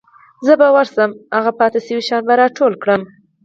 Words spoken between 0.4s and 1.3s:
زه به ورشم